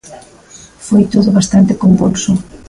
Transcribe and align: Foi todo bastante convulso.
Foi 0.87 1.03
todo 1.13 1.29
bastante 1.37 1.77
convulso. 1.83 2.31